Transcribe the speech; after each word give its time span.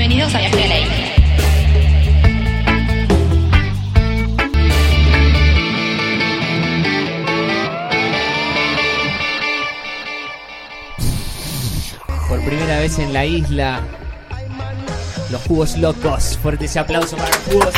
Bienvenidos 0.00 0.34
a 0.34 0.38
Viaje 0.38 0.80
Isla. 0.80 1.02
Por 12.30 12.44
primera 12.46 12.80
vez 12.80 12.98
en 12.98 13.12
la 13.12 13.26
isla, 13.26 13.82
los 15.30 15.42
jugos 15.42 15.76
locos. 15.76 16.38
Fuerte 16.38 16.64
ese 16.64 16.78
aplauso 16.78 17.18
para 17.18 17.28
los 17.28 17.38
jugos. 17.40 17.74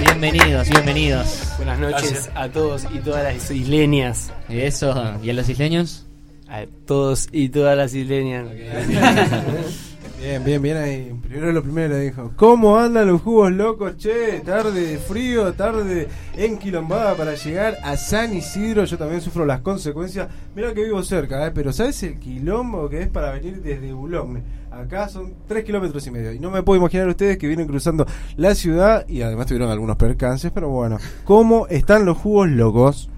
Bienvenidos, 0.00 0.68
bienvenidos. 0.68 1.54
Buenas 1.56 1.78
noches 1.78 2.30
a 2.34 2.50
todos 2.50 2.86
y 2.92 2.98
todas 2.98 3.24
las 3.24 3.50
isleñas. 3.50 4.30
Eso, 4.50 5.14
¿y 5.22 5.30
a 5.30 5.32
los 5.32 5.48
isleños? 5.48 6.07
A 6.48 6.64
todos 6.86 7.28
y 7.30 7.50
todas 7.50 7.76
las 7.76 7.94
isleñas. 7.94 8.46
Bien, 10.20 10.42
bien, 10.42 10.60
bien 10.60 10.76
ahí. 10.76 11.16
Primero 11.22 11.52
lo 11.52 11.62
primero 11.62 11.96
dijo. 11.96 12.32
¿Cómo 12.34 12.76
andan 12.76 13.06
los 13.06 13.22
jugos 13.22 13.52
locos? 13.52 13.96
Che, 13.98 14.40
tarde 14.40 14.84
de 14.84 14.98
frío, 14.98 15.52
tarde 15.52 16.08
enquilombada 16.36 17.14
para 17.14 17.36
llegar 17.36 17.76
a 17.84 17.96
San 17.96 18.34
Isidro. 18.34 18.84
Yo 18.84 18.98
también 18.98 19.20
sufro 19.20 19.46
las 19.46 19.60
consecuencias. 19.60 20.28
Mira 20.56 20.74
que 20.74 20.82
vivo 20.82 21.04
cerca, 21.04 21.46
¿eh? 21.46 21.52
pero 21.54 21.72
¿sabes 21.72 22.02
el 22.02 22.18
quilombo 22.18 22.88
que 22.88 23.02
es 23.02 23.08
para 23.08 23.30
venir 23.30 23.62
desde 23.62 23.92
Boulogne? 23.92 24.42
Acá 24.72 25.08
son 25.08 25.34
3 25.46 25.62
kilómetros 25.62 26.04
y 26.08 26.10
medio. 26.10 26.32
Y 26.32 26.40
no 26.40 26.50
me 26.50 26.64
puedo 26.64 26.80
imaginar 26.80 27.06
ustedes 27.06 27.38
que 27.38 27.46
vienen 27.46 27.68
cruzando 27.68 28.04
la 28.36 28.56
ciudad 28.56 29.06
y 29.06 29.22
además 29.22 29.46
tuvieron 29.46 29.70
algunos 29.70 29.94
percances. 29.94 30.50
Pero 30.50 30.68
bueno, 30.68 30.98
¿cómo 31.22 31.68
están 31.68 32.04
los 32.04 32.18
jugos 32.18 32.48
locos? 32.48 33.08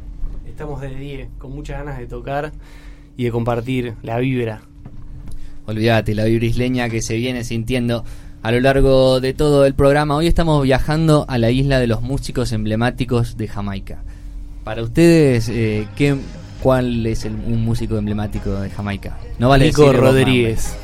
Estamos 0.47 0.83
de 0.83 0.95
10, 0.95 1.29
con 1.39 1.53
muchas 1.53 1.79
ganas 1.79 1.99
de 1.99 2.07
tocar 2.07 2.53
y 3.17 3.25
de 3.25 3.31
compartir 3.31 3.95
la 4.03 4.19
vibra. 4.19 4.63
Olvídate, 5.67 6.15
la 6.15 6.25
vibra 6.25 6.47
isleña 6.47 6.89
que 6.89 7.03
se 7.03 7.17
viene 7.17 7.45
sintiendo 7.45 8.05
a 8.43 8.53
lo 8.53 8.61
largo 8.61 9.21
de 9.21 9.35
todo 9.35 9.67
el 9.67 9.75
programa. 9.75 10.17
Hoy 10.17 10.27
estamos 10.27 10.63
viajando 10.63 11.27
a 11.29 11.39
la 11.39 11.51
isla 11.51 11.79
de 11.79 11.87
los 11.87 12.03
músicos 12.03 12.53
emblemáticos 12.53 13.37
de 13.37 13.49
Jamaica. 13.49 14.03
Para 14.65 14.83
ustedes, 14.83 15.49
eh, 15.49 15.87
¿qué, 15.97 16.17
¿cuál 16.63 17.07
es 17.07 17.25
el, 17.25 17.35
un 17.35 17.65
músico 17.65 17.97
emblemático 17.97 18.51
de 18.53 18.71
Jamaica? 18.71 19.19
No 19.39 19.49
vale 19.49 19.67
Rico 19.67 19.93
Rodríguez. 19.93 20.75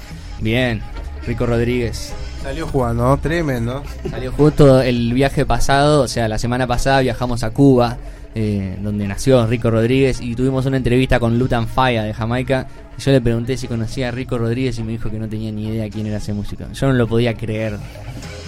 Bien, 0.41 0.83
Rico 1.27 1.47
Rodríguez. 1.47 2.13
Salió 2.43 2.67
jugando, 2.69 3.17
tremendo. 3.17 3.83
Salió 4.09 4.33
justo 4.33 4.81
el 4.81 5.13
viaje 5.13 5.45
pasado, 5.45 6.03
o 6.03 6.09
sea, 6.09 6.29
la 6.29 6.39
semana 6.39 6.67
pasada 6.67 7.01
viajamos 7.01 7.43
a 7.43 7.51
Cuba, 7.51 7.97
eh, 8.39 8.77
donde 8.83 9.09
nació 9.09 9.47
Rico 9.47 9.71
Rodríguez, 9.71 10.21
y 10.21 10.35
tuvimos 10.35 10.67
una 10.67 10.77
entrevista 10.77 11.19
con 11.19 11.39
Lutan 11.39 11.67
Faya 11.67 12.03
de 12.03 12.13
Jamaica. 12.13 12.67
Y 12.99 13.01
yo 13.01 13.11
le 13.11 13.23
pregunté 13.23 13.57
si 13.57 13.67
conocía 13.67 14.09
a 14.09 14.11
Rico 14.11 14.37
Rodríguez 14.37 14.79
y 14.79 14.83
me 14.83 14.93
dijo 14.93 15.11
que 15.11 15.19
no 15.19 15.27
tenía 15.27 15.51
ni 15.51 15.69
idea 15.69 15.89
quién 15.89 16.07
era 16.07 16.19
ese 16.19 16.35
músico. 16.35 16.65
Yo 16.71 16.87
no 16.89 16.93
lo 16.93 17.09
podía 17.09 17.33
creer. 17.33 17.79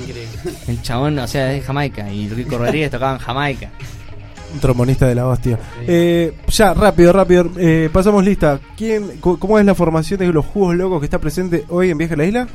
Increíble. 0.00 0.59
El 0.69 0.83
chabón, 0.83 1.19
o 1.19 1.27
sea, 1.27 1.53
es 1.53 1.61
de 1.61 1.66
Jamaica, 1.66 2.12
y 2.12 2.28
Rico 2.28 2.59
Rodríguez 2.59 2.91
tocaba 2.91 3.14
en 3.14 3.19
Jamaica. 3.19 3.70
Un 4.53 4.61
trombonista 4.61 5.06
de 5.06 5.14
la 5.14 5.27
hostia. 5.27 5.59
Eh, 5.86 6.34
ya, 6.48 6.75
rápido, 6.75 7.12
rápido. 7.12 7.50
eh, 7.59 7.89
pasamos 7.91 8.22
lista. 8.22 8.61
¿Quién, 8.77 9.19
¿Cómo 9.20 9.59
es 9.59 9.64
la 9.64 9.75
formación 9.75 10.20
de 10.20 10.27
los 10.27 10.44
jugos 10.44 10.77
locos 10.77 11.00
que 11.00 11.06
está 11.06 11.19
presente 11.19 11.64
hoy 11.69 11.91
en 11.91 11.97
Viaje 11.97 12.14
a 12.14 12.16
la 12.19 12.25
Isla? 12.27 12.48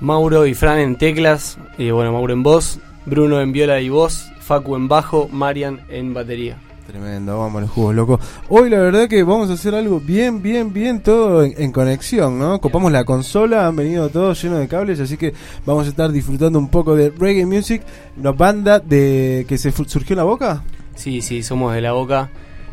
Mauro 0.00 0.46
y 0.46 0.52
Fran 0.52 0.80
en 0.80 0.96
teclas, 0.96 1.56
y 1.78 1.90
bueno, 1.90 2.12
Mauro 2.12 2.32
en 2.34 2.42
voz, 2.42 2.78
Bruno 3.06 3.40
en 3.40 3.52
viola 3.52 3.80
y 3.80 3.88
voz, 3.88 4.31
Facu 4.42 4.76
en 4.76 4.88
bajo, 4.88 5.28
Marian 5.30 5.80
en 5.88 6.12
batería. 6.14 6.56
Tremendo, 6.86 7.38
vamos 7.38 7.62
los 7.62 7.70
jugos 7.70 7.94
locos. 7.94 8.20
Hoy 8.48 8.68
la 8.68 8.78
verdad 8.78 9.08
que 9.08 9.22
vamos 9.22 9.48
a 9.50 9.52
hacer 9.52 9.72
algo 9.74 10.00
bien, 10.00 10.42
bien, 10.42 10.72
bien 10.72 11.00
todo 11.00 11.44
en, 11.44 11.54
en 11.56 11.70
conexión, 11.70 12.38
¿no? 12.40 12.60
Copamos 12.60 12.90
la 12.90 13.04
consola, 13.04 13.68
han 13.68 13.76
venido 13.76 14.08
todos 14.08 14.42
llenos 14.42 14.58
de 14.58 14.66
cables, 14.68 14.98
así 14.98 15.16
que 15.16 15.32
vamos 15.64 15.86
a 15.86 15.90
estar 15.90 16.10
disfrutando 16.10 16.58
un 16.58 16.68
poco 16.68 16.96
de 16.96 17.10
reggae 17.10 17.46
music, 17.46 17.82
una 18.18 18.32
banda 18.32 18.80
de 18.80 19.46
que 19.48 19.56
se 19.58 19.70
surgió 19.70 20.14
en 20.14 20.18
la 20.18 20.24
boca. 20.24 20.62
Sí, 20.96 21.22
sí, 21.22 21.42
somos 21.42 21.72
de 21.72 21.80
la 21.80 21.92
boca. 21.92 22.28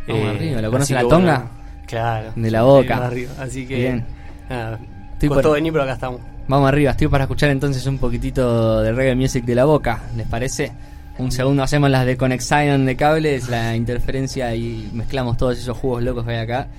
Vamos 0.07 0.27
arriba, 0.35 0.61
¿lo 0.61 0.71
conoce 0.71 0.93
la 0.95 1.01
Tonga? 1.03 1.35
bueno, 1.37 1.49
claro. 1.87 2.31
De 2.35 2.49
la 2.51 2.63
Boca. 2.63 3.05
arriba, 3.05 3.31
Así 3.39 3.67
que, 3.67 3.75
Bien. 3.75 4.05
nada, 4.49 4.79
Estoy 5.13 5.29
costó 5.29 5.49
por- 5.49 5.53
venir, 5.57 5.71
pero 5.71 5.83
acá 5.83 5.93
estamos. 5.93 6.19
Vamos 6.47 6.67
arriba, 6.67 6.91
estoy 6.91 7.07
para 7.09 7.25
escuchar 7.25 7.51
entonces 7.51 7.85
un 7.85 7.99
poquitito 7.99 8.81
de 8.81 8.91
reggae 8.91 9.13
music 9.15 9.45
de 9.45 9.53
la 9.53 9.65
boca, 9.65 10.01
¿les 10.17 10.25
parece? 10.27 10.71
Un 11.19 11.33
segundo 11.33 11.63
hacemos 11.63 11.89
las 11.89 12.05
de 12.05 12.15
Conexion 12.15 12.85
de 12.85 12.95
cables, 12.95 13.49
la 13.49 13.75
interferencia 13.75 14.55
y 14.55 14.89
mezclamos 14.93 15.35
todos 15.35 15.59
esos 15.59 15.77
jugos 15.77 16.01
locos 16.01 16.23
que 16.23 16.31
hay 16.31 16.37
acá 16.37 16.69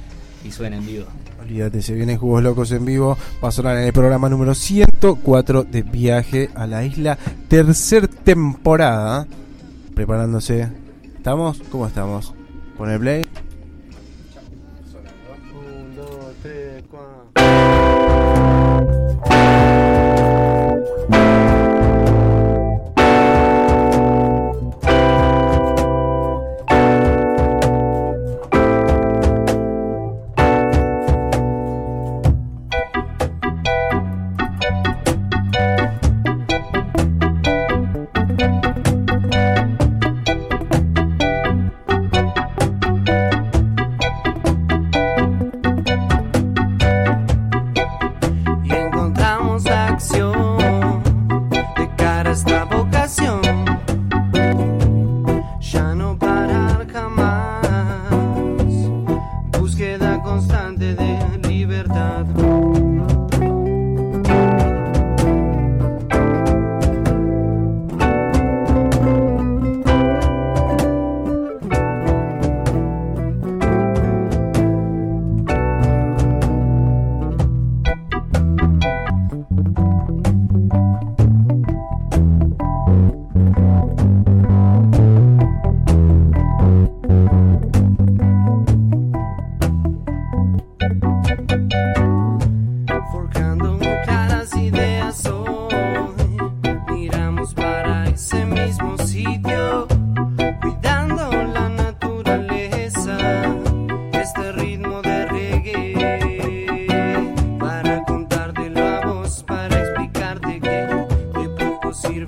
y 0.42 0.50
suena 0.50 0.78
en 0.78 0.86
vivo. 0.86 1.04
Olvídate, 1.38 1.82
se 1.82 1.92
vienen 1.92 2.16
jugos 2.16 2.42
locos 2.42 2.72
en 2.72 2.86
vivo. 2.86 3.18
Va 3.44 3.48
a 3.48 3.52
sonar 3.52 3.76
en 3.76 3.84
el 3.84 3.92
programa 3.92 4.30
número 4.30 4.54
104 4.54 5.64
de 5.64 5.82
Viaje 5.82 6.48
a 6.54 6.66
la 6.66 6.82
Isla, 6.84 7.18
tercer 7.48 8.08
temporada. 8.08 9.26
Preparándose. 9.94 10.68
¿Estamos? 11.14 11.60
¿Cómo 11.70 11.86
estamos? 11.86 12.32
Pon 12.78 12.90
el 12.90 12.98
play. 12.98 13.26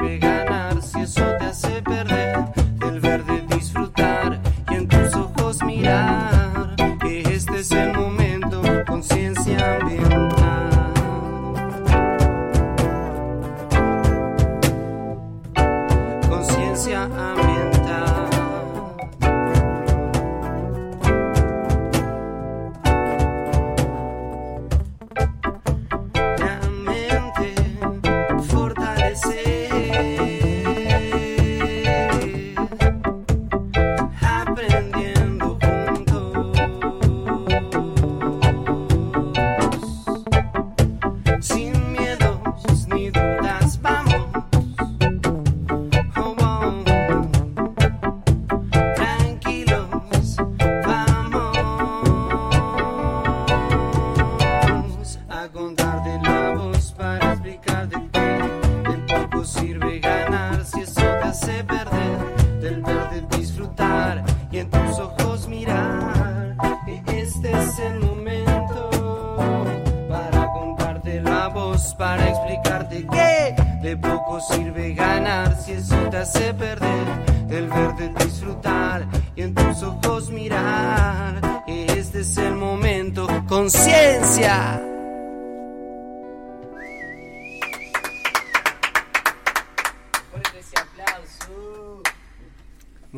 Sirve 0.02 0.18
ganar 0.18 0.82
si 0.82 1.00
eso 1.00 1.22
te 1.22 1.31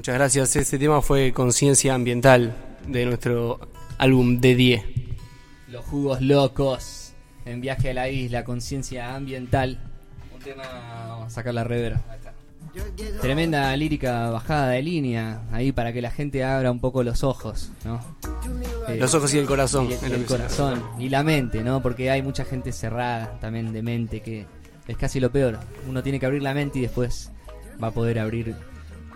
Muchas 0.04 0.16
gracias. 0.16 0.56
Este 0.56 0.78
tema 0.78 1.00
fue 1.00 1.32
Conciencia 1.32 1.94
Ambiental 1.94 2.54
de 2.86 3.06
nuestro 3.06 3.58
álbum 3.96 4.38
de 4.38 4.54
10. 4.54 4.84
Los 5.68 5.82
jugos 5.86 6.20
locos. 6.20 7.14
En 7.46 7.62
viaje 7.62 7.88
a 7.88 7.94
la 7.94 8.10
isla, 8.10 8.44
conciencia 8.44 9.14
ambiental. 9.14 9.80
Un 10.34 10.40
tema. 10.42 10.62
Vamos 11.08 11.28
a 11.28 11.30
sacar 11.30 11.54
la 11.54 11.64
rever. 11.64 11.94
Ahí 11.94 12.18
está. 12.18 12.34
Tremenda 13.22 13.74
lírica 13.78 14.28
bajada 14.28 14.68
de 14.72 14.82
línea. 14.82 15.40
Ahí 15.50 15.72
para 15.72 15.90
que 15.94 16.02
la 16.02 16.10
gente 16.10 16.44
abra 16.44 16.70
un 16.70 16.80
poco 16.80 17.02
los 17.02 17.24
ojos, 17.24 17.70
¿no? 17.86 17.98
Eh, 18.88 18.98
Los 19.00 19.14
ojos 19.14 19.32
y 19.32 19.38
el 19.38 19.46
corazón. 19.46 19.88
y 19.88 19.94
el, 19.94 20.26
corazón 20.26 20.84
y 20.98 21.08
la 21.08 21.22
mente, 21.22 21.64
¿no? 21.64 21.80
Porque 21.80 22.10
hay 22.10 22.20
mucha 22.20 22.44
gente 22.44 22.72
cerrada 22.72 23.38
también 23.40 23.72
de 23.72 23.80
mente 23.80 24.20
que 24.20 24.44
es 24.86 24.98
casi 24.98 25.18
lo 25.18 25.32
peor. 25.32 25.58
Uno 25.88 26.02
tiene 26.02 26.20
que 26.20 26.26
abrir 26.26 26.42
la 26.42 26.52
mente 26.52 26.78
y 26.80 26.82
después 26.82 27.30
va 27.82 27.86
a 27.86 27.90
poder 27.90 28.18
abrir 28.18 28.54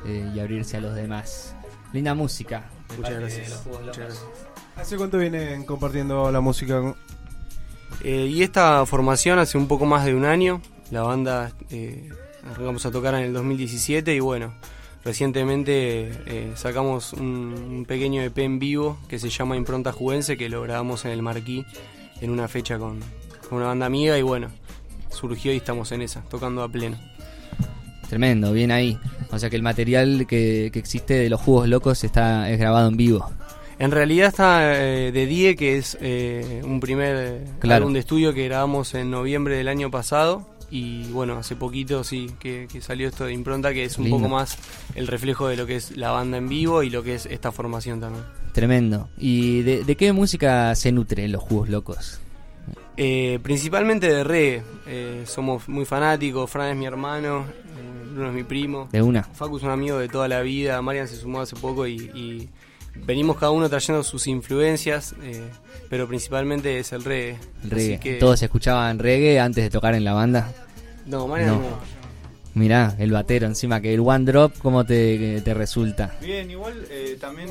eh, 0.06 0.30
y 0.34 0.40
abrirse 0.40 0.76
a 0.76 0.80
los 0.80 0.94
demás. 0.94 1.54
Linda 1.92 2.14
música. 2.14 2.70
Muchas 2.96 3.14
gracias. 3.14 3.66
Muchas 3.66 3.96
gracias. 3.96 4.24
¿Hace 4.76 4.96
cuánto 4.96 5.18
vienen 5.18 5.64
compartiendo 5.64 6.30
la 6.30 6.40
música? 6.40 6.94
Eh, 8.02 8.26
y 8.30 8.42
esta 8.42 8.84
formación 8.86 9.38
hace 9.38 9.58
un 9.58 9.66
poco 9.66 9.86
más 9.86 10.04
de 10.04 10.14
un 10.14 10.24
año. 10.24 10.60
La 10.90 11.02
banda 11.02 11.52
eh, 11.70 12.08
arrancamos 12.48 12.86
a 12.86 12.90
tocar 12.90 13.14
en 13.14 13.22
el 13.22 13.32
2017 13.32 14.14
y 14.14 14.20
bueno, 14.20 14.54
recientemente 15.04 16.10
eh, 16.26 16.52
sacamos 16.54 17.12
un, 17.12 17.22
un 17.22 17.84
pequeño 17.86 18.22
EP 18.22 18.38
en 18.38 18.58
vivo 18.58 18.98
que 19.08 19.18
se 19.18 19.30
llama 19.30 19.56
Impronta 19.56 19.92
Juvense 19.92 20.36
que 20.36 20.48
lo 20.48 20.62
grabamos 20.62 21.04
en 21.04 21.10
el 21.10 21.22
Marquí 21.22 21.66
en 22.20 22.30
una 22.30 22.48
fecha 22.48 22.78
con, 22.78 23.00
con 23.48 23.58
una 23.58 23.66
banda 23.66 23.86
amiga 23.86 24.16
y 24.16 24.22
bueno, 24.22 24.48
surgió 25.10 25.52
y 25.52 25.56
estamos 25.56 25.92
en 25.92 26.02
esa, 26.02 26.22
tocando 26.22 26.62
a 26.62 26.68
pleno. 26.68 26.98
Tremendo, 28.08 28.52
bien 28.52 28.70
ahí. 28.70 28.98
O 29.30 29.38
sea 29.38 29.50
que 29.50 29.56
el 29.56 29.62
material 29.62 30.26
que, 30.26 30.70
que 30.72 30.78
existe 30.78 31.14
de 31.14 31.28
los 31.28 31.40
Jugos 31.40 31.68
Locos 31.68 32.02
está 32.04 32.50
es 32.50 32.58
grabado 32.58 32.88
en 32.88 32.96
vivo. 32.96 33.30
En 33.78 33.90
realidad 33.92 34.28
está 34.28 34.74
eh, 34.82 35.12
de 35.12 35.26
Die, 35.26 35.54
que 35.54 35.76
es 35.78 35.96
eh, 36.00 36.62
un 36.64 36.80
primer 36.80 37.16
eh, 37.16 37.44
Claro. 37.60 37.82
álbum 37.84 37.92
de 37.92 38.00
estudio 38.00 38.32
que 38.34 38.44
grabamos 38.46 38.94
en 38.94 39.10
noviembre 39.10 39.56
del 39.56 39.68
año 39.68 39.90
pasado. 39.90 40.48
Y 40.70 41.04
bueno, 41.12 41.36
hace 41.38 41.54
poquito 41.56 42.02
sí 42.04 42.30
que, 42.40 42.66
que 42.70 42.80
salió 42.82 43.08
esto 43.08 43.24
de 43.24 43.32
impronta, 43.32 43.72
que 43.72 43.84
es 43.84 43.96
un 43.98 44.04
Lindo. 44.04 44.18
poco 44.18 44.28
más 44.30 44.58
el 44.94 45.06
reflejo 45.06 45.48
de 45.48 45.56
lo 45.56 45.66
que 45.66 45.76
es 45.76 45.96
la 45.96 46.10
banda 46.10 46.36
en 46.38 46.48
vivo 46.48 46.82
y 46.82 46.90
lo 46.90 47.02
que 47.02 47.14
es 47.14 47.26
esta 47.26 47.52
formación 47.52 48.00
también. 48.00 48.24
Tremendo. 48.52 49.08
¿Y 49.16 49.62
de, 49.62 49.84
de 49.84 49.96
qué 49.96 50.12
música 50.12 50.74
se 50.74 50.90
nutren 50.92 51.30
los 51.32 51.42
Jugos 51.42 51.68
Locos? 51.68 52.20
Eh, 52.96 53.38
principalmente 53.42 54.12
de 54.12 54.24
reggae. 54.24 54.62
Somos 55.24 55.68
muy 55.68 55.84
fanáticos. 55.84 56.50
Fran 56.50 56.70
es 56.70 56.76
mi 56.76 56.84
hermano, 56.86 57.44
Bruno 58.18 58.30
es 58.30 58.36
mi 58.36 58.44
primo. 58.44 58.88
De 58.92 59.00
una. 59.02 59.22
Facu 59.22 59.56
es 59.56 59.62
un 59.62 59.70
amigo 59.70 59.98
de 59.98 60.08
toda 60.08 60.28
la 60.28 60.40
vida, 60.42 60.80
Marian 60.82 61.08
se 61.08 61.16
sumó 61.16 61.40
hace 61.40 61.56
poco 61.56 61.86
y, 61.86 61.96
y 62.14 62.48
venimos 63.06 63.36
cada 63.36 63.50
uno 63.52 63.68
trayendo 63.68 64.02
sus 64.02 64.26
influencias, 64.26 65.14
eh, 65.22 65.48
pero 65.88 66.06
principalmente 66.08 66.78
es 66.78 66.92
el 66.92 67.04
reggae. 67.04 67.30
El 67.62 67.66
Así 67.66 67.68
reggae. 67.74 68.00
que- 68.00 68.14
Todos 68.14 68.42
escuchaban 68.42 68.98
reggae 68.98 69.38
antes 69.40 69.64
de 69.64 69.70
tocar 69.70 69.94
en 69.94 70.04
la 70.04 70.12
banda. 70.12 70.52
No, 71.06 71.26
Marian 71.28 71.50
No. 71.50 71.60
no. 71.60 71.98
Mirá, 72.54 72.96
el 72.98 73.12
batero 73.12 73.46
encima, 73.46 73.80
que 73.80 73.94
el 73.94 74.00
one 74.00 74.24
drop, 74.24 74.52
¿cómo 74.58 74.84
te, 74.84 75.40
te 75.42 75.54
resulta? 75.54 76.16
Bien, 76.20 76.50
igual 76.50 76.74
eh, 76.90 77.16
también 77.20 77.50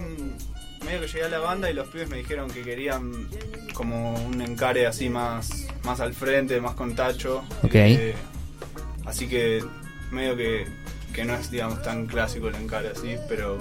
medio 0.83 0.99
que 1.01 1.07
llegué 1.07 1.23
a 1.23 1.29
la 1.29 1.39
banda 1.39 1.71
y 1.71 1.73
los 1.73 1.87
pibes 1.87 2.09
me 2.09 2.17
dijeron 2.17 2.49
que 2.49 2.61
querían 2.61 3.29
como 3.73 4.15
un 4.25 4.41
encare 4.41 4.85
así 4.85 5.07
más, 5.09 5.67
más 5.85 6.01
al 6.01 6.13
frente, 6.13 6.59
más 6.59 6.73
con 6.75 6.93
tacho. 6.93 7.43
Ok. 7.63 7.75
Eh, 7.75 8.15
así 9.05 9.27
que 9.27 9.63
medio 10.11 10.35
que, 10.35 10.65
que 11.13 11.25
no 11.25 11.33
es 11.35 11.49
digamos 11.51 11.81
tan 11.83 12.05
clásico 12.05 12.47
el 12.49 12.55
encare 12.55 12.89
así, 12.89 13.15
pero 13.27 13.57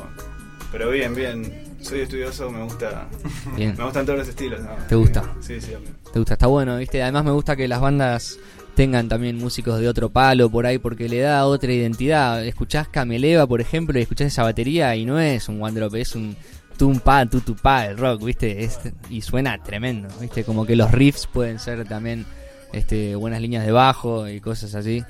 pero 0.72 0.90
bien, 0.90 1.14
bien. 1.14 1.64
Soy 1.80 2.00
estudioso, 2.00 2.50
me 2.50 2.64
gusta 2.64 3.06
Bien. 3.54 3.74
me 3.78 3.84
gustan 3.84 4.04
todos 4.06 4.18
los 4.20 4.28
estilos. 4.28 4.60
¿no? 4.60 4.70
¿Te 4.88 4.94
gusta? 4.96 5.22
Sí, 5.40 5.60
sí. 5.60 5.72
¿Te 6.12 6.18
gusta? 6.18 6.34
Está 6.34 6.46
bueno, 6.48 6.76
¿viste? 6.78 7.02
Además 7.02 7.24
me 7.24 7.30
gusta 7.30 7.54
que 7.54 7.68
las 7.68 7.80
bandas 7.80 8.38
tengan 8.74 9.08
también 9.08 9.36
músicos 9.38 9.78
de 9.78 9.88
otro 9.88 10.08
palo 10.10 10.50
por 10.50 10.66
ahí 10.66 10.78
porque 10.78 11.08
le 11.08 11.20
da 11.20 11.46
otra 11.46 11.72
identidad. 11.72 12.44
Escuchás 12.44 12.88
Cameleva, 12.88 13.46
por 13.46 13.60
ejemplo, 13.60 13.98
y 13.98 14.02
escuchás 14.02 14.28
esa 14.28 14.42
batería 14.42 14.96
y 14.96 15.04
no 15.04 15.20
es 15.20 15.48
un 15.48 15.62
one 15.62 15.78
drop, 15.78 15.94
es 15.94 16.14
un 16.16 16.34
tumpa, 16.76 17.24
tutupá, 17.26 17.86
el 17.86 17.96
rock, 17.98 18.24
¿viste? 18.24 18.64
Es- 18.64 18.80
y 19.08 19.20
suena 19.22 19.62
tremendo, 19.62 20.08
¿viste? 20.20 20.42
Como 20.44 20.66
que 20.66 20.74
los 20.76 20.90
riffs 20.90 21.26
pueden 21.28 21.58
ser 21.60 21.86
también 21.86 22.26
este, 22.72 23.14
buenas 23.14 23.40
líneas 23.40 23.64
de 23.64 23.70
bajo 23.72 24.28
y 24.28 24.40
cosas 24.40 24.74
así. 24.74 25.04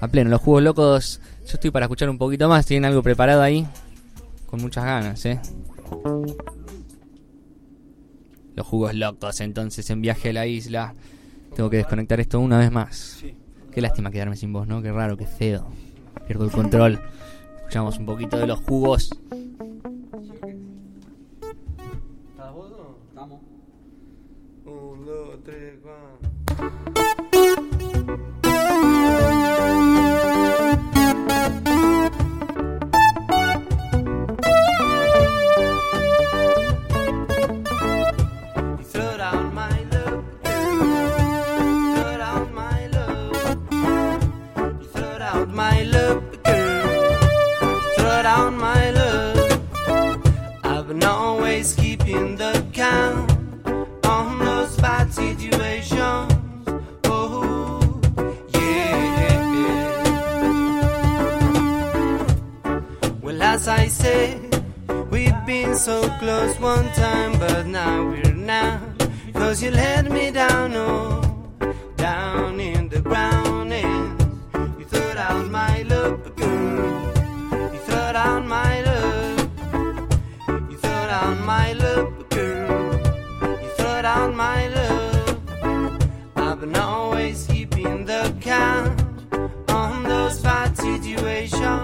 A 0.00 0.08
pleno, 0.08 0.30
los 0.30 0.40
jugos 0.40 0.62
locos, 0.62 1.20
yo 1.40 1.54
estoy 1.54 1.70
para 1.70 1.84
escuchar 1.84 2.08
un 2.08 2.16
poquito 2.18 2.48
más, 2.48 2.64
tienen 2.64 2.86
algo 2.86 3.02
preparado 3.02 3.42
ahí, 3.42 3.66
con 4.46 4.60
muchas 4.62 4.84
ganas, 4.84 5.24
¿eh? 5.26 5.40
Los 8.56 8.66
jugos 8.66 8.94
locos, 8.94 9.40
entonces, 9.40 9.88
en 9.90 10.00
viaje 10.00 10.30
a 10.30 10.32
la 10.32 10.46
isla. 10.46 10.94
Tengo 11.54 11.68
que 11.68 11.78
desconectar 11.78 12.20
esto 12.20 12.40
una 12.40 12.58
vez 12.58 12.70
más. 12.70 13.22
Qué 13.72 13.80
lástima 13.80 14.10
quedarme 14.10 14.36
sin 14.36 14.52
voz, 14.52 14.66
¿no? 14.66 14.82
Qué 14.82 14.90
raro, 14.90 15.16
qué 15.16 15.26
feo. 15.26 15.68
Pierdo 16.26 16.44
el 16.44 16.50
control. 16.50 17.00
Escuchamos 17.58 17.98
un 17.98 18.06
poquito 18.06 18.38
de 18.38 18.46
los 18.46 18.60
jugos. 18.60 19.10
Un, 24.64 25.04
dos, 25.06 25.38
tres, 25.44 25.78
cuatro. 25.82 26.18
Close 66.30 66.60
one 66.60 66.88
time, 66.92 67.32
but 67.40 67.66
now 67.66 67.96
we're 68.10 68.36
not. 68.52 68.80
Cause 69.34 69.60
you 69.64 69.70
let 69.72 70.02
me 70.16 70.30
down, 70.30 70.70
oh, 70.76 71.20
down 71.96 72.60
in 72.60 72.88
the 72.88 73.00
ground. 73.00 73.72
And 73.72 74.20
you 74.78 74.86
throw 74.92 75.10
out 75.28 75.46
my 75.60 75.82
love, 75.92 76.22
girl. 76.36 77.72
You 77.74 77.80
throw 77.88 78.10
out 78.26 78.44
my 78.58 78.72
love. 78.88 79.38
You 80.70 80.76
throw 80.84 81.04
out 81.20 81.38
my 81.54 81.68
love, 81.84 82.28
girl. 82.36 82.92
You 83.64 83.70
throw 83.78 83.98
out 84.14 84.32
my 84.46 84.60
love. 84.78 85.98
I've 86.36 86.60
been 86.60 86.76
always 86.76 87.38
keeping 87.52 88.04
the 88.04 88.22
count 88.40 88.96
on 89.68 90.04
those 90.04 90.38
bad 90.40 90.76
situations. 90.76 91.79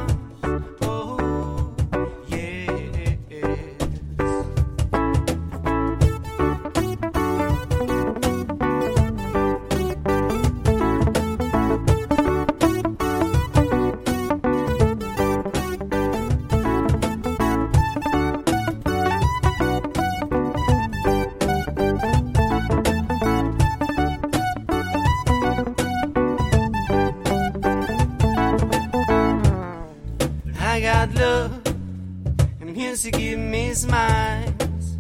to 33.07 33.13
give 33.13 33.39
me 33.39 33.73
smiles. 33.73 34.99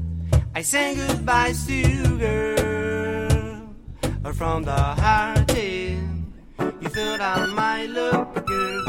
I 0.54 0.62
sang 0.62 0.94
goodbyes 0.94 1.66
to 1.66 1.74
you, 1.74 2.18
girl, 2.18 3.74
from 4.32 4.62
the 4.62 4.80
heart 5.02 5.52
in. 5.56 6.32
You 6.80 6.88
thought 6.88 7.20
I 7.20 7.46
might 7.46 7.90
look, 7.90 8.46
good. 8.46 8.86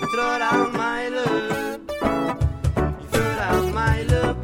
You 0.00 0.06
thought 0.14 0.42
I 0.42 0.68
might 0.80 1.08
look. 1.08 1.80
You 3.00 3.06
thought 3.08 3.40
I 3.40 3.70
might 3.72 4.06
look. 4.08 4.36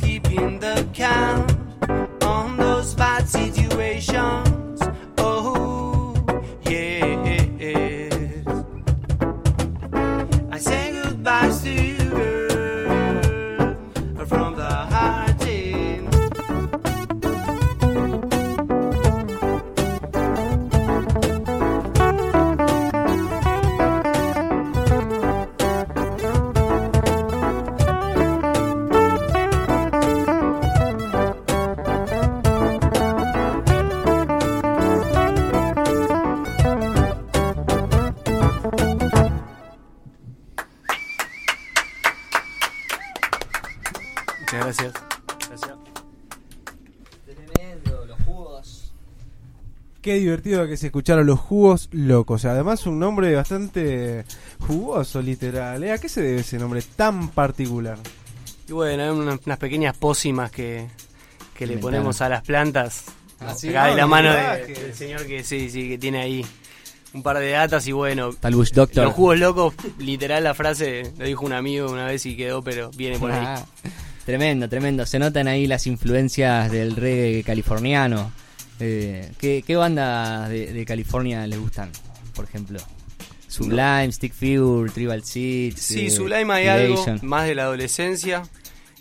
Keeping 0.00 0.60
the 0.60 0.86
count 0.92 1.52
on 2.22 2.56
those 2.56 2.94
bad 2.94 3.28
situations. 3.28 4.80
Oh, 5.18 6.14
yeah. 6.62 7.49
Divertido 50.40 50.66
que 50.68 50.76
se 50.76 50.86
escucharon 50.86 51.26
los 51.26 51.38
jugos 51.38 51.88
locos. 51.92 52.44
Además, 52.44 52.86
un 52.86 52.98
nombre 52.98 53.34
bastante 53.34 54.24
jugoso, 54.60 55.20
literal. 55.22 55.82
¿eh? 55.84 55.92
¿A 55.92 55.98
qué 55.98 56.08
se 56.08 56.22
debe 56.22 56.40
ese 56.40 56.58
nombre 56.58 56.82
tan 56.96 57.28
particular? 57.28 57.98
Y 58.68 58.72
bueno, 58.72 59.02
hay 59.02 59.08
unas, 59.10 59.40
unas 59.44 59.58
pequeñas 59.58 59.96
pócimas 59.96 60.50
que, 60.50 60.86
que 61.54 61.66
le 61.66 61.76
ponemos 61.78 62.20
a 62.22 62.28
las 62.28 62.42
plantas. 62.42 63.04
Ah, 63.40 63.54
¿sí? 63.54 63.68
Acá 63.70 63.86
de 63.86 63.96
la 63.96 64.04
Ah, 64.04 64.06
mano 64.06 64.30
mirá, 64.30 64.56
de- 64.56 64.66
que- 64.72 64.80
del 64.80 64.94
señor 64.94 65.26
que 65.26 65.44
sí, 65.44 65.70
sí, 65.70 65.88
que 65.88 65.98
tiene 65.98 66.20
ahí 66.20 66.46
un 67.12 67.22
par 67.22 67.38
de 67.38 67.50
datas 67.50 67.86
y 67.86 67.92
bueno. 67.92 68.32
Tal 68.34 68.54
Bush 68.54 68.70
Doctor. 68.72 69.04
Los 69.04 69.14
jugos 69.14 69.38
locos, 69.38 69.74
literal 69.98 70.44
la 70.44 70.54
frase 70.54 71.12
lo 71.18 71.24
dijo 71.24 71.44
un 71.44 71.52
amigo 71.52 71.90
una 71.90 72.06
vez 72.06 72.24
y 72.26 72.36
quedó, 72.36 72.62
pero 72.62 72.90
viene 72.96 73.18
por 73.18 73.32
ahí. 73.32 73.42
Ah, 73.44 73.64
tremendo, 74.24 74.68
tremendo. 74.68 75.04
Se 75.06 75.18
notan 75.18 75.48
ahí 75.48 75.66
las 75.66 75.86
influencias 75.86 76.70
del 76.70 76.96
reggae 76.96 77.42
californiano. 77.44 78.30
Eh, 78.80 79.30
¿qué, 79.38 79.62
qué 79.66 79.76
bandas 79.76 80.48
de, 80.48 80.72
de 80.72 80.84
California 80.84 81.46
les 81.46 81.58
gustan? 81.58 81.90
Por 82.34 82.46
ejemplo, 82.46 82.80
Sublime, 83.48 84.10
Stick 84.12 84.32
Figure, 84.32 84.90
Tribal 84.90 85.24
Seeds. 85.24 85.80
Sí, 85.80 86.06
eh, 86.06 86.10
Sublime 86.10 86.52
hay 86.52 86.66
algo 86.68 87.04
más 87.22 87.46
de 87.46 87.54
la 87.54 87.64
adolescencia. 87.64 88.42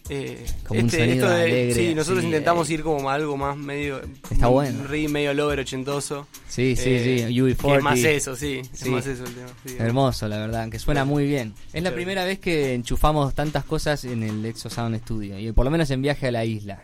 Eh, 0.09 0.43
Como 0.67 0.79
un 0.81 0.89
sonido 0.89 1.13
esto 1.13 1.29
de- 1.29 1.41
alegre, 1.43 1.73
Sí, 1.75 1.93
nosotros 1.95 2.23
intentamos 2.23 2.69
eh. 2.69 2.73
ir 2.73 2.81
como 2.83 3.09
algo 3.09 3.37
más 3.37 3.55
medio. 3.55 4.01
Está 4.31 4.47
un 4.47 4.53
bueno. 4.55 4.83
reggae 4.87 5.07
medio 5.07 5.33
lover 5.35 5.59
ochentoso. 5.59 6.27
Sí, 6.47 6.75
sí, 6.75 6.89
Eh, 6.89 7.25
sí. 7.27 7.33
que 7.35 7.41
UB40. 7.43 7.77
es 7.77 7.83
más 7.83 7.99
eso, 7.99 8.35
sí. 8.35 8.61
Sí. 8.73 8.85
Es 8.85 8.87
más 8.87 9.05
eso 9.05 9.23
el 9.23 9.33
tema. 9.33 9.47
sí. 9.65 9.75
Hermoso, 9.77 10.27
la 10.27 10.37
verdad, 10.39 10.67
que 10.69 10.79
suena 10.79 11.05
muy 11.05 11.25
bien. 11.27 11.53
Es 11.73 11.83
la 11.83 11.91
primera 11.93 12.25
vez 12.25 12.39
que 12.39 12.73
enchufamos 12.73 13.33
tantas 13.35 13.63
cosas 13.65 14.03
en 14.03 14.23
el 14.23 14.43
Exo 14.45 14.69
Sound 14.69 14.97
Studio, 15.01 15.37
y 15.37 15.51
por 15.51 15.65
lo 15.65 15.71
menos 15.71 15.89
en 15.91 16.01
viaje 16.01 16.27
a 16.27 16.31
la 16.31 16.43
isla. 16.43 16.81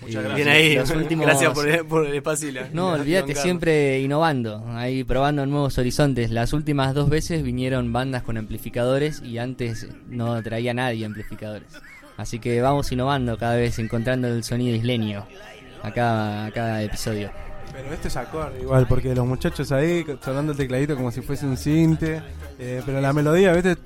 Muchas 0.00 0.16
Eh, 0.16 0.18
gracias. 0.28 0.36
Bien 0.36 0.48
ahí, 0.48 0.74
los 0.74 0.90
últimos- 0.90 1.26
gracias 1.26 1.52
por 1.54 1.68
el, 1.68 1.86
por 1.86 2.06
el 2.06 2.14
espacio. 2.14 2.48
y 2.48 2.52
la- 2.52 2.68
No, 2.72 2.88
olvídate, 2.92 3.34
siempre 3.36 4.00
innovando, 4.00 4.64
ahí 4.70 5.04
probando 5.04 5.46
nuevos 5.46 5.78
horizontes. 5.78 6.30
Las 6.30 6.52
últimas 6.52 6.92
dos 6.92 7.08
veces 7.08 7.42
vinieron 7.44 7.92
bandas 7.92 8.22
con 8.24 8.36
amplificadores 8.36 9.22
y 9.22 9.38
antes 9.38 9.86
no 10.08 10.42
traía 10.42 10.74
nadie 10.74 11.04
amplificadores. 11.06 11.68
Así 12.16 12.38
que 12.38 12.60
vamos 12.60 12.90
innovando 12.92 13.36
cada 13.36 13.56
vez, 13.56 13.78
encontrando 13.78 14.28
el 14.28 14.44
sonido 14.44 14.76
isleño 14.76 15.26
a 15.82 15.92
cada, 15.92 16.46
a 16.46 16.50
cada 16.52 16.82
episodio. 16.82 17.30
Pero 17.72 17.92
esto 17.92 18.06
es 18.06 18.16
acorde 18.16 18.60
igual, 18.62 18.86
porque 18.86 19.14
los 19.16 19.26
muchachos 19.26 19.72
ahí 19.72 20.04
sonando 20.24 20.52
el 20.52 20.58
tecladito 20.58 20.94
como 20.94 21.10
si 21.10 21.22
fuese 21.22 21.44
un 21.44 21.56
cinte. 21.56 22.22
eh, 22.58 22.80
pero 22.86 23.00
la 23.00 23.12
melodía, 23.12 23.52
¿viste? 23.52 23.76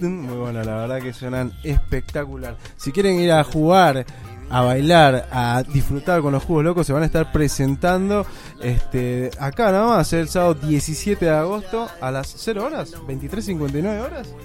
Muy 0.00 0.36
bueno, 0.36 0.62
la 0.64 0.74
verdad 0.76 1.00
que 1.00 1.12
suenan 1.12 1.52
espectacular. 1.62 2.56
Si 2.76 2.90
quieren 2.90 3.20
ir 3.20 3.30
a 3.32 3.44
jugar, 3.44 4.04
a 4.50 4.60
bailar, 4.62 5.28
a 5.30 5.62
disfrutar 5.72 6.20
con 6.20 6.32
los 6.32 6.42
jugos 6.42 6.64
locos, 6.64 6.86
se 6.86 6.92
van 6.92 7.02
a 7.02 7.06
estar 7.06 7.30
presentando 7.32 8.26
este 8.60 9.30
acá 9.38 9.70
nada 9.70 9.86
más, 9.98 10.12
el 10.12 10.28
sábado 10.28 10.54
17 10.54 11.24
de 11.24 11.30
agosto 11.30 11.88
a 12.00 12.10
las 12.10 12.26
0 12.38 12.64
horas, 12.64 12.92
23.59 13.06 14.00
horas. 14.04 14.26
¿Esto 14.26 14.36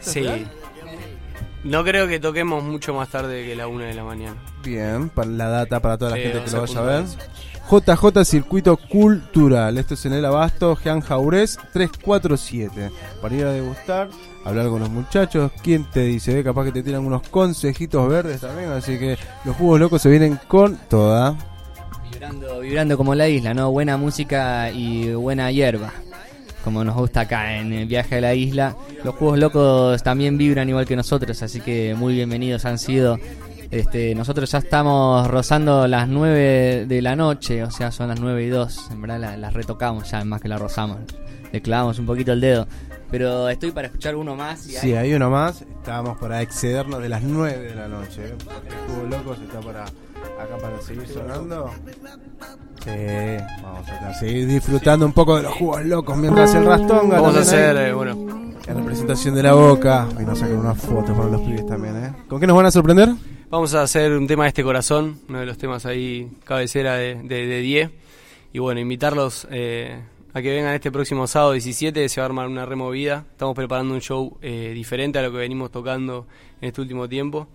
es 0.00 0.06
Sí. 0.12 0.20
real? 0.20 0.50
No 1.64 1.84
creo 1.84 2.06
que 2.06 2.20
toquemos 2.20 2.62
mucho 2.62 2.94
más 2.94 3.08
tarde 3.08 3.44
que 3.44 3.54
la 3.56 3.66
una 3.66 3.86
de 3.86 3.94
la 3.94 4.04
mañana. 4.04 4.36
Bien, 4.62 5.08
para 5.08 5.28
la 5.28 5.48
data 5.48 5.80
para 5.80 5.98
toda 5.98 6.12
la 6.12 6.16
Sí, 6.16 6.22
gente 6.22 6.44
que 6.44 6.50
lo 6.50 6.60
vaya 6.62 6.78
a 6.78 6.82
ver. 6.82 7.04
JJ 7.70 8.24
Circuito 8.24 8.76
Cultural. 8.76 9.76
Esto 9.76 9.94
es 9.94 10.06
en 10.06 10.14
el 10.14 10.24
Abasto, 10.24 10.78
Jean 10.82 11.00
Jaurés 11.00 11.58
347. 11.74 12.90
Para 13.20 13.34
ir 13.34 13.44
a 13.44 13.52
degustar, 13.52 14.08
hablar 14.44 14.68
con 14.68 14.80
los 14.80 14.88
muchachos. 14.88 15.50
¿Quién 15.62 15.84
te 15.90 16.00
dice? 16.00 16.38
Eh, 16.38 16.44
Capaz 16.44 16.64
que 16.64 16.72
te 16.72 16.82
tiran 16.82 17.04
unos 17.04 17.28
consejitos 17.28 18.08
verdes 18.08 18.40
también. 18.40 18.70
Así 18.70 18.98
que 18.98 19.18
los 19.44 19.54
jugos 19.56 19.80
locos 19.80 20.00
se 20.00 20.08
vienen 20.08 20.38
con 20.48 20.76
toda. 20.88 21.36
Vibrando, 22.10 22.60
vibrando 22.60 22.96
como 22.96 23.14
la 23.14 23.28
isla, 23.28 23.52
¿no? 23.52 23.70
Buena 23.70 23.96
música 23.98 24.70
y 24.70 25.12
buena 25.12 25.50
hierba. 25.50 25.92
Como 26.68 26.84
nos 26.84 26.96
gusta 26.96 27.20
acá 27.22 27.56
en 27.56 27.72
el 27.72 27.86
viaje 27.86 28.16
a 28.16 28.20
la 28.20 28.34
isla. 28.34 28.76
Los 29.02 29.14
juegos 29.14 29.38
locos 29.38 30.02
también 30.02 30.36
vibran 30.36 30.68
igual 30.68 30.84
que 30.84 30.96
nosotros, 30.96 31.42
así 31.42 31.62
que 31.62 31.94
muy 31.96 32.12
bienvenidos 32.12 32.66
han 32.66 32.78
sido. 32.78 33.16
Este, 33.70 34.14
nosotros 34.14 34.50
ya 34.52 34.58
estamos 34.58 35.26
rozando 35.28 35.88
las 35.88 36.08
9 36.08 36.84
de 36.86 37.00
la 37.00 37.16
noche, 37.16 37.64
o 37.64 37.70
sea, 37.70 37.90
son 37.90 38.08
las 38.08 38.20
9 38.20 38.44
y 38.44 38.48
2. 38.50 38.90
En 38.90 39.00
verdad 39.00 39.18
la- 39.18 39.36
las 39.38 39.54
retocamos 39.54 40.10
ya, 40.10 40.22
más 40.26 40.42
que 40.42 40.48
la 40.48 40.58
rozamos. 40.58 40.98
Le 41.52 41.62
clavamos 41.62 41.98
un 42.00 42.04
poquito 42.04 42.32
el 42.34 42.40
dedo. 42.42 42.68
Pero 43.10 43.48
estoy 43.48 43.70
para 43.70 43.86
escuchar 43.86 44.14
uno 44.14 44.36
más. 44.36 44.66
Y 44.68 44.72
Si 44.72 44.92
hay 44.94 45.14
uno 45.14 45.30
más, 45.30 45.62
estábamos 45.62 46.18
para 46.18 46.42
excedernos 46.42 47.00
de 47.00 47.08
las 47.08 47.22
9 47.22 47.60
de 47.70 47.74
la 47.74 47.88
noche. 47.88 48.26
¿eh? 48.26 48.34
Porque 48.44 48.68
el 48.68 48.74
Jugos 48.94 49.08
Locos 49.10 49.38
está 49.40 49.60
para 49.60 49.86
acá 50.40 50.56
para 50.60 50.80
seguir 50.80 51.06
sonando. 51.06 51.70
Sí, 52.84 52.90
vamos 53.62 53.88
a 53.88 54.14
seguir 54.14 54.46
disfrutando 54.46 55.06
un 55.06 55.12
poco 55.12 55.36
de 55.36 55.42
los 55.42 55.54
jugos 55.54 55.84
locos 55.84 56.16
mientras 56.16 56.54
el 56.54 56.64
rastón 56.64 57.08
Vamos 57.10 57.36
a 57.36 57.40
hacer, 57.40 57.76
eh, 57.76 57.92
bueno, 57.92 58.54
La 58.66 58.74
representación 58.74 59.34
de 59.34 59.42
la 59.42 59.54
boca. 59.54 60.08
Y 60.18 60.22
nos 60.22 60.38
sacan 60.38 60.58
unas 60.58 60.80
fotos 60.80 61.16
para 61.16 61.28
los 61.28 61.40
pibes 61.42 61.66
también, 61.66 61.96
¿eh? 61.96 62.12
¿Con 62.28 62.40
qué 62.40 62.46
nos 62.46 62.56
van 62.56 62.66
a 62.66 62.70
sorprender? 62.70 63.10
vamos 63.50 63.74
a 63.74 63.82
hacer 63.82 64.12
un 64.12 64.26
tema 64.26 64.44
de 64.44 64.48
este 64.48 64.62
corazón, 64.62 65.20
uno 65.28 65.40
de 65.40 65.46
los 65.46 65.56
temas 65.56 65.86
ahí, 65.86 66.30
cabecera 66.44 66.96
de, 66.96 67.14
de, 67.14 67.46
de 67.46 67.60
10. 67.60 67.90
Y 68.52 68.58
bueno, 68.58 68.80
invitarlos 68.80 69.46
eh, 69.50 70.02
a 70.32 70.42
que 70.42 70.50
vengan 70.50 70.74
este 70.74 70.90
próximo 70.90 71.26
sábado 71.26 71.52
17, 71.52 72.08
se 72.08 72.20
va 72.20 72.24
a 72.24 72.26
armar 72.26 72.48
una 72.48 72.66
removida. 72.66 73.24
Estamos 73.30 73.54
preparando 73.54 73.94
un 73.94 74.00
show 74.00 74.36
eh, 74.42 74.72
diferente 74.74 75.18
a 75.18 75.22
lo 75.22 75.30
que 75.30 75.38
venimos 75.38 75.70
tocando 75.70 76.26
en 76.60 76.68
este 76.68 76.80
último 76.80 77.08
tiempo. 77.08 77.48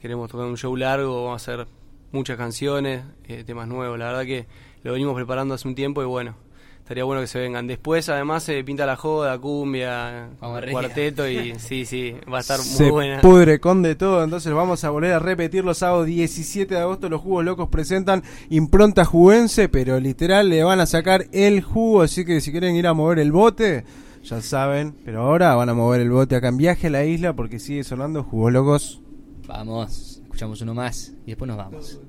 Queremos 0.00 0.30
tocar 0.30 0.46
un 0.46 0.56
show 0.56 0.74
largo, 0.76 1.24
vamos 1.24 1.46
a 1.46 1.52
hacer 1.52 1.66
muchas 2.12 2.36
canciones, 2.36 3.02
eh, 3.26 3.42
temas 3.44 3.66
nuevos. 3.68 3.98
La 3.98 4.06
verdad 4.06 4.24
que 4.24 4.46
lo 4.82 4.92
venimos 4.92 5.14
preparando 5.14 5.54
hace 5.54 5.66
un 5.66 5.74
tiempo 5.74 6.02
y 6.02 6.06
bueno, 6.06 6.34
estaría 6.78 7.04
bueno 7.04 7.20
que 7.20 7.26
se 7.26 7.38
vengan. 7.38 7.66
Después, 7.66 8.08
además, 8.08 8.42
se 8.42 8.62
pinta 8.64 8.84
la 8.86 8.96
joda, 8.96 9.38
cumbia, 9.38 10.28
Vamos 10.40 10.62
cuarteto 10.70 11.28
y 11.28 11.54
sí, 11.58 11.84
sí, 11.86 12.14
va 12.32 12.38
a 12.38 12.40
estar 12.40 12.58
muy 12.58 12.66
Se 12.66 12.90
buena. 12.90 13.20
pudre 13.20 13.60
con 13.60 13.82
de 13.82 13.94
todo. 13.94 14.22
Entonces 14.22 14.52
vamos 14.52 14.84
a 14.84 14.90
volver 14.90 15.12
a 15.12 15.18
repetir 15.18 15.64
los 15.64 15.78
sábados 15.78 16.06
17 16.06 16.74
de 16.74 16.80
agosto. 16.80 17.08
Los 17.08 17.20
jugos 17.22 17.44
locos 17.44 17.68
presentan 17.68 18.22
impronta 18.50 19.04
juguense, 19.04 19.68
pero 19.68 19.98
literal 20.00 20.48
le 20.48 20.62
van 20.64 20.80
a 20.80 20.86
sacar 20.86 21.26
el 21.32 21.62
jugo. 21.62 22.02
Así 22.02 22.24
que 22.24 22.40
si 22.40 22.50
quieren 22.50 22.76
ir 22.76 22.86
a 22.86 22.94
mover 22.94 23.20
el 23.20 23.32
bote, 23.32 23.84
ya 24.24 24.40
saben. 24.42 24.94
Pero 25.04 25.22
ahora 25.22 25.54
van 25.54 25.68
a 25.68 25.74
mover 25.74 26.00
el 26.00 26.10
bote 26.10 26.36
acá 26.36 26.48
en 26.48 26.56
viaje 26.56 26.88
a 26.88 26.90
la 26.90 27.04
isla 27.04 27.34
porque 27.34 27.58
sigue 27.58 27.84
sonando 27.84 28.22
jugos 28.24 28.52
locos. 28.52 28.98
Vamos, 29.46 30.21
escuchamos 30.32 30.62
uno 30.62 30.72
más 30.72 31.12
y 31.26 31.32
después 31.32 31.46
nos 31.46 31.58
vamos. 31.58 32.00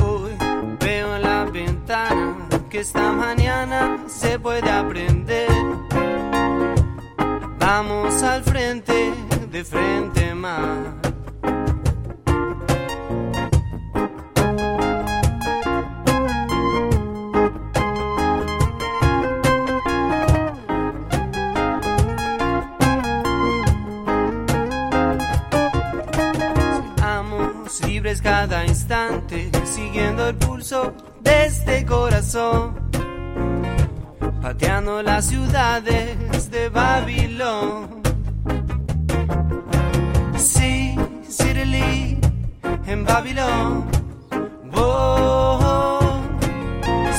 Hoy 0.00 0.32
veo 0.78 1.16
en 1.16 1.22
la 1.22 1.44
ventana 1.46 2.48
que 2.70 2.78
esta 2.78 3.12
mañana 3.12 4.04
se 4.06 4.38
puede 4.38 4.70
aprender. 4.70 5.48
Vamos 7.58 8.22
al 8.22 8.44
frente, 8.44 9.12
mar. 10.36 10.78
Seamos 10.78 10.99
de 31.20 31.46
este 31.46 31.84
corazón, 31.86 32.74
pateando 34.42 35.02
las 35.02 35.26
ciudades 35.26 36.50
de 36.50 36.68
Babilón. 36.68 38.02
Sí, 40.36 40.94
Cirili, 41.28 42.18
en 42.86 43.04
Babilón. 43.04 43.84
Oh, 44.74 46.20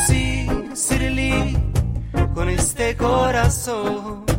sí, 0.08 0.48
Cirili, 0.76 1.58
con 2.34 2.50
este 2.50 2.96
corazón. 2.98 4.31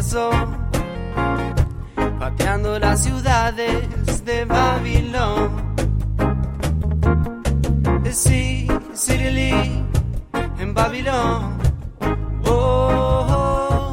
Corazón. 0.00 0.56
Pateando 2.18 2.78
las 2.78 3.02
ciudades 3.02 4.24
de 4.24 4.44
Babilón. 4.46 5.74
Sí, 8.10 8.66
Cirili, 8.94 9.84
en 10.58 10.74
Babilón. 10.74 11.58
Oh, 12.46 13.92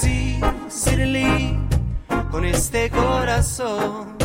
sí, 0.00 0.40
Cirili, 0.68 1.56
con 2.32 2.44
este 2.44 2.90
corazón. 2.90 4.16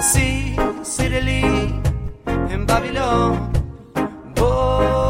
Sí, 0.00 0.56
Cirili, 0.82 1.80
en 2.50 2.66
Babilón. 2.66 3.50
Oh, 4.40 5.07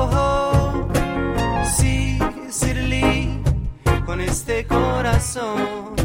este 4.28 4.66
corazón. 4.66 5.97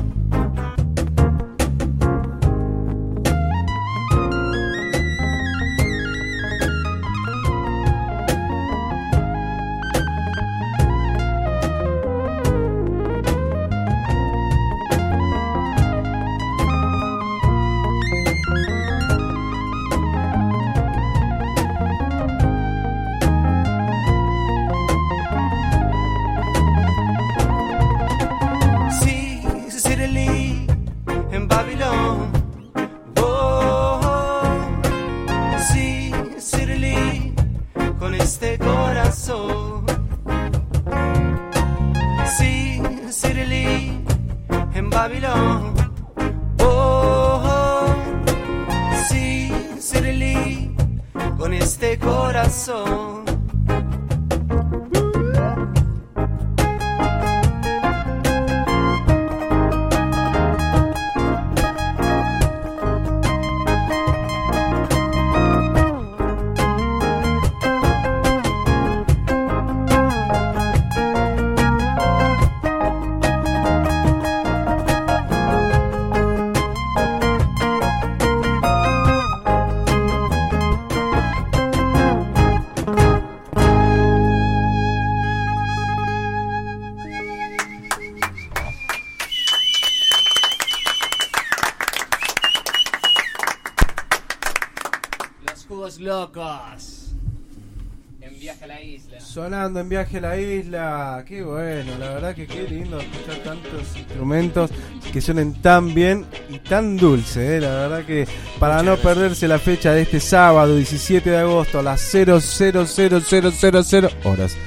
Viaje 98.43 98.65
a 98.65 98.67
la 98.67 98.82
isla. 98.82 99.21
Sonando 99.21 99.79
en 99.79 99.88
viaje 99.88 100.17
a 100.17 100.21
la 100.21 100.38
isla, 100.38 101.23
qué 101.25 101.43
bueno, 101.43 101.97
la 101.97 102.10
verdad 102.10 102.36
que 102.36 102.45
qué 102.45 102.67
lindo 102.67 102.99
escuchar 102.99 103.38
tantos 103.38 103.95
instrumentos 103.95 104.69
que 105.13 105.21
suenen 105.21 105.53
tan 105.62 105.93
bien 105.93 106.25
y 106.49 106.60
tan 106.60 106.97
dulce, 106.97 107.56
eh, 107.56 107.62
la 107.62 107.69
verdad 107.69 108.06
que 108.06 108.27
para 108.60 108.84
no 108.84 108.97
perderse 108.97 109.47
la 109.47 109.60
fecha 109.60 109.93
de 109.93 110.01
este 110.01 110.19
sábado 110.19 110.75
17 110.75 111.29
de 111.29 111.38
agosto 111.38 111.79
a 111.79 111.84
las 111.84 112.01
000000 112.01 114.10
horas. 114.25 114.58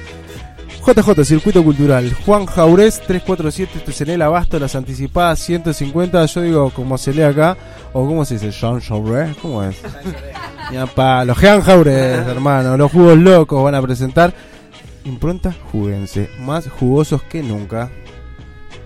JJ 0.83 1.25
Circuito 1.25 1.63
Cultural, 1.63 2.11
Juan 2.25 2.47
Jaurés 2.47 2.99
347, 3.05 3.77
esto 3.77 3.91
es 3.91 4.01
en 4.01 4.09
el 4.09 4.23
abasto, 4.23 4.57
las 4.57 4.75
anticipadas 4.75 5.37
150, 5.39 6.25
yo 6.25 6.41
digo 6.41 6.71
como 6.71 6.97
se 6.97 7.13
lee 7.13 7.21
acá, 7.23 7.55
o 7.93 8.07
cómo 8.07 8.25
se 8.25 8.39
dice, 8.39 8.49
Jean 8.49 8.79
Jaurés, 8.79 9.37
¿cómo 9.37 9.63
es? 9.63 9.75
Ya 10.71 10.85
pa, 10.85 11.23
los 11.23 11.39
Jean 11.39 11.61
Jaurés, 11.61 12.27
hermano, 12.27 12.75
los 12.77 12.91
jugos 12.91 13.17
locos 13.17 13.63
van 13.63 13.75
a 13.75 13.81
presentar 13.81 14.33
impronta 15.05 15.55
juguense, 15.71 16.29
más 16.39 16.67
jugosos 16.67 17.23
que 17.23 17.41
nunca. 17.41 17.89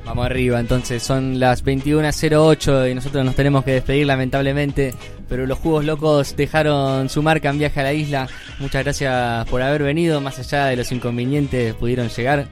Vamos 0.06 0.26
arriba, 0.26 0.60
entonces 0.60 1.02
son 1.02 1.40
las 1.40 1.64
21.08 1.64 2.92
y 2.92 2.96
nosotros 2.96 3.24
nos 3.24 3.36
tenemos 3.36 3.64
que 3.64 3.72
despedir 3.72 4.08
lamentablemente, 4.08 4.94
pero 5.30 5.46
los 5.46 5.60
Jugos 5.60 5.86
Locos 5.86 6.36
dejaron 6.36 7.08
su 7.08 7.22
marca 7.22 7.50
en 7.50 7.60
viaje 7.60 7.80
a 7.80 7.84
la 7.84 7.94
isla. 7.94 8.28
Muchas 8.60 8.84
gracias 8.84 9.48
por 9.48 9.62
haber 9.62 9.84
venido, 9.84 10.20
más 10.20 10.40
allá 10.40 10.66
de 10.66 10.76
los 10.76 10.92
inconvenientes 10.92 11.76
pudieron 11.76 12.10
llegar, 12.10 12.48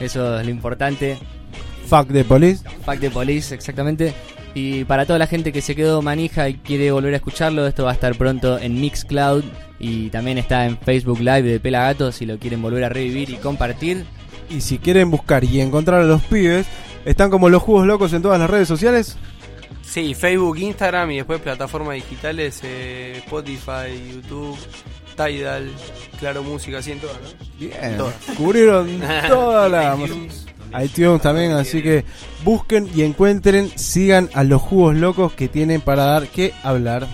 eso 0.00 0.38
es 0.40 0.44
lo 0.44 0.50
importante. 0.50 1.18
Fuck 1.86 2.08
the 2.12 2.24
police. 2.24 2.64
Pack 2.84 2.98
de 2.98 3.10
Police, 3.10 3.54
exactamente. 3.54 4.12
Y 4.56 4.84
para 4.84 5.04
toda 5.04 5.18
la 5.18 5.26
gente 5.26 5.52
que 5.52 5.60
se 5.60 5.76
quedó 5.76 6.00
manija 6.00 6.48
y 6.48 6.54
quiere 6.54 6.90
volver 6.90 7.12
a 7.12 7.18
escucharlo, 7.18 7.66
esto 7.66 7.84
va 7.84 7.90
a 7.90 7.92
estar 7.92 8.16
pronto 8.16 8.58
en 8.58 8.80
Mixcloud 8.80 9.44
y 9.78 10.08
también 10.08 10.38
está 10.38 10.64
en 10.64 10.78
Facebook 10.78 11.18
Live 11.18 11.42
de 11.42 11.60
Pelagato 11.60 12.10
si 12.10 12.24
lo 12.24 12.38
quieren 12.38 12.62
volver 12.62 12.84
a 12.84 12.88
revivir 12.88 13.28
y 13.28 13.36
compartir. 13.36 14.06
Y 14.48 14.62
si 14.62 14.78
quieren 14.78 15.10
buscar 15.10 15.44
y 15.44 15.60
encontrar 15.60 16.00
a 16.00 16.04
los 16.06 16.22
pibes, 16.22 16.66
están 17.04 17.28
como 17.28 17.50
los 17.50 17.62
jugos 17.62 17.86
locos 17.86 18.14
en 18.14 18.22
todas 18.22 18.40
las 18.40 18.48
redes 18.48 18.66
sociales. 18.66 19.18
Sí, 19.82 20.14
Facebook, 20.14 20.56
Instagram 20.56 21.10
y 21.10 21.16
después 21.16 21.38
plataformas 21.42 21.96
digitales, 21.96 22.62
eh, 22.64 23.12
Spotify, 23.26 23.92
YouTube, 24.10 24.56
Tidal, 25.16 25.70
Claro 26.18 26.42
Música, 26.42 26.78
así 26.78 26.92
en 26.92 27.00
todas, 27.00 27.18
¿no? 27.20 27.28
Bien, 27.58 27.98
Todas. 27.98 28.14
cubrieron 28.38 28.88
toda 29.28 29.68
la 29.68 29.94
iTunes. 30.82 31.22
también, 31.22 31.52
así 31.52 31.82
que 31.82 32.04
busquen 32.44 32.88
y 32.94 33.02
encuentren, 33.02 33.70
sigan 33.76 34.28
a 34.34 34.44
los 34.44 34.62
jugos 34.62 34.94
locos 34.96 35.32
que 35.32 35.48
tienen 35.48 35.80
para 35.80 36.04
dar 36.04 36.28
que 36.28 36.52
hablar. 36.62 37.06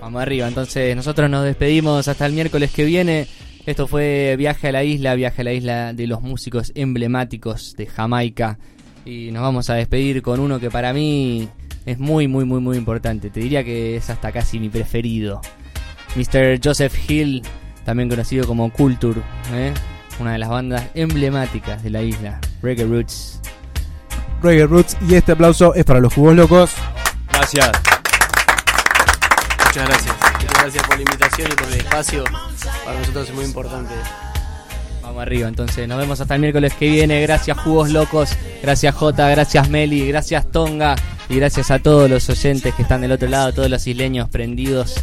Vamos 0.00 0.22
arriba, 0.22 0.46
entonces 0.46 0.94
nosotros 0.94 1.28
nos 1.28 1.44
despedimos 1.44 2.06
hasta 2.08 2.26
el 2.26 2.32
miércoles 2.32 2.70
que 2.70 2.84
viene. 2.84 3.26
Esto 3.66 3.86
fue 3.86 4.36
Viaje 4.38 4.68
a 4.68 4.72
la 4.72 4.84
Isla, 4.84 5.14
Viaje 5.14 5.42
a 5.42 5.44
la 5.44 5.52
Isla 5.52 5.92
de 5.92 6.06
los 6.06 6.22
músicos 6.22 6.72
emblemáticos 6.74 7.74
de 7.76 7.86
Jamaica. 7.86 8.58
Y 9.04 9.30
nos 9.32 9.42
vamos 9.42 9.70
a 9.70 9.74
despedir 9.74 10.22
con 10.22 10.40
uno 10.40 10.60
que 10.60 10.70
para 10.70 10.92
mí 10.92 11.48
es 11.84 11.98
muy, 11.98 12.28
muy, 12.28 12.44
muy, 12.44 12.60
muy 12.60 12.76
importante. 12.76 13.30
Te 13.30 13.40
diría 13.40 13.64
que 13.64 13.96
es 13.96 14.08
hasta 14.10 14.32
casi 14.32 14.58
mi 14.58 14.68
preferido. 14.68 15.40
Mr. 16.16 16.60
Joseph 16.62 16.94
Hill, 17.08 17.42
también 17.84 18.08
conocido 18.08 18.46
como 18.46 18.70
Culture, 18.72 19.20
¿eh? 19.52 19.72
una 20.20 20.32
de 20.32 20.38
las 20.38 20.48
bandas 20.48 20.84
emblemáticas 20.94 21.82
de 21.82 21.90
la 21.90 22.02
isla, 22.02 22.40
Reggae 22.62 22.84
Roots. 22.84 23.40
Reggae 24.42 24.66
Roots 24.66 24.96
y 25.08 25.14
este 25.14 25.32
aplauso 25.32 25.74
es 25.74 25.84
para 25.84 26.00
los 26.00 26.12
jugos 26.14 26.34
locos. 26.34 26.70
Gracias. 27.32 27.70
Muchas 29.66 29.88
gracias. 29.88 30.16
Muchas 30.32 30.62
gracias 30.62 30.86
por 30.86 30.96
la 30.96 31.02
invitación 31.02 31.52
y 31.52 31.54
por 31.54 31.66
el 31.68 31.74
espacio. 31.74 32.24
Para 32.84 32.98
nosotros 32.98 33.28
es 33.28 33.34
muy 33.34 33.44
importante. 33.44 33.94
Vamos 35.02 35.22
arriba, 35.22 35.48
entonces 35.48 35.88
nos 35.88 35.98
vemos 35.98 36.20
hasta 36.20 36.34
el 36.34 36.40
miércoles 36.40 36.74
que 36.74 36.90
viene. 36.90 37.22
Gracias 37.22 37.58
Jugos 37.60 37.90
Locos, 37.90 38.36
gracias 38.62 38.94
Jota, 38.94 39.28
gracias 39.30 39.70
Meli, 39.70 40.06
gracias 40.06 40.50
Tonga 40.50 40.96
y 41.30 41.36
gracias 41.36 41.70
a 41.70 41.78
todos 41.78 42.10
los 42.10 42.28
oyentes 42.28 42.74
que 42.74 42.82
están 42.82 43.00
del 43.00 43.12
otro 43.12 43.26
lado, 43.26 43.54
todos 43.54 43.70
los 43.70 43.86
isleños 43.86 44.28
prendidos, 44.28 44.96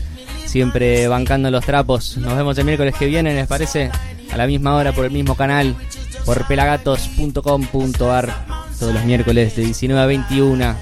siempre 0.46 1.08
bancando 1.08 1.50
los 1.50 1.66
trapos. 1.66 2.18
Nos 2.18 2.36
vemos 2.38 2.56
el 2.58 2.66
miércoles 2.66 2.94
que 2.98 3.08
viene, 3.08 3.34
¿les 3.34 3.48
parece? 3.48 3.90
A 4.32 4.38
la 4.38 4.46
misma 4.46 4.76
hora 4.76 4.92
por 4.92 5.06
el 5.06 5.12
mismo 5.12 5.36
canal, 5.36 5.76
por 6.26 6.46
pelagatos.com.ar, 6.48 8.46
todos 8.80 8.94
los 8.94 9.04
miércoles 9.06 9.56
de 9.56 9.64
19 9.64 10.02
a 10.02 10.06
21. 10.06 10.76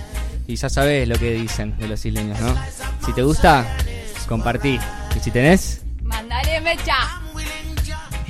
Y 0.47 0.56
ya 0.56 0.69
sabes 0.69 1.08
lo 1.08 1.15
que 1.17 1.32
dicen 1.34 1.77
de 1.77 1.88
los 1.88 2.06
isleños, 2.06 2.39
¿no? 2.39 2.56
Si 3.06 3.13
te 3.13 3.21
gusta, 3.21 3.65
compartí. 4.27 4.79
Y 5.15 5.19
si 5.19 5.32
tenés, 5.32 5.82
Mándale 6.01 6.60
mecha. 6.62 6.95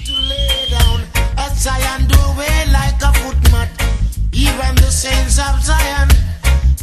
to 0.05 0.11
lay 0.13 0.69
down 0.69 1.01
a 1.37 1.49
Zion 1.55 2.07
doorway 2.07 2.65
like 2.71 3.01
a 3.03 3.13
footmat. 3.13 3.69
Even 4.31 4.75
the 4.75 4.91
saints 4.91 5.39
of 5.39 5.61
Zion 5.63 6.09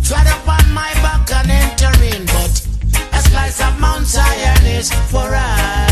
tread 0.02 0.26
upon 0.26 0.72
my 0.72 0.92
back 1.02 1.30
and 1.32 1.50
enter 1.50 1.92
in, 2.16 2.24
but 2.26 2.66
a 3.12 3.20
slice 3.28 3.60
of 3.62 3.78
Mount 3.78 4.06
Zion 4.06 4.66
is 4.66 4.90
for 5.10 5.28
I. 5.34 5.89